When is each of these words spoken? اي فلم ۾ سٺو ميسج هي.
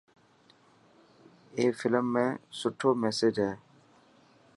اي 1.57 1.65
فلم 1.79 2.07
۾ 2.21 2.25
سٺو 2.59 2.89
ميسج 3.01 3.35
هي. 3.45 3.51